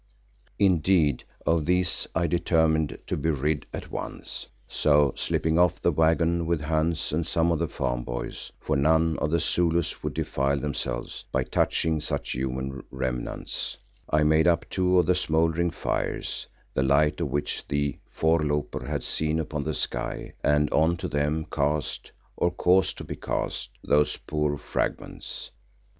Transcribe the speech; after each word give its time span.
Indeed, 0.57 1.25
of 1.45 1.67
these 1.67 2.07
I 2.15 2.25
determined 2.25 2.97
to 3.05 3.15
be 3.15 3.29
rid 3.29 3.67
at 3.71 3.91
once, 3.91 4.47
so 4.67 5.13
slipping 5.15 5.59
off 5.59 5.79
the 5.79 5.91
waggon 5.91 6.47
with 6.47 6.61
Hans 6.61 7.11
and 7.13 7.23
some 7.23 7.51
of 7.51 7.59
the 7.59 7.67
farm 7.67 8.03
boys, 8.03 8.51
for 8.59 8.75
none 8.75 9.19
of 9.19 9.29
the 9.29 9.39
Zulus 9.39 10.01
would 10.01 10.15
defile 10.15 10.57
themselves 10.59 11.25
by 11.31 11.43
touching 11.43 11.99
such 11.99 12.31
human 12.31 12.83
remnants—I 12.89 14.23
made 14.23 14.47
up 14.47 14.67
two 14.71 14.97
of 14.97 15.05
the 15.05 15.13
smouldering 15.13 15.69
fires, 15.69 16.47
the 16.73 16.81
light 16.81 17.21
of 17.21 17.29
which 17.29 17.67
the 17.67 17.99
voorlooper 18.11 18.87
had 18.87 19.03
seen 19.03 19.37
upon 19.37 19.63
the 19.65 19.75
sky, 19.75 20.33
and 20.43 20.67
on 20.71 20.97
to 20.97 21.07
them 21.07 21.45
cast, 21.51 22.11
or 22.35 22.49
caused 22.49 22.97
to 22.97 23.03
be 23.03 23.15
cast, 23.17 23.69
those 23.83 24.17
poor 24.17 24.57
fragments. 24.57 25.51